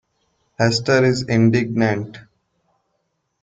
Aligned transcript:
Hester 0.57 1.03
is 1.03 1.21
indignant. 1.29 2.17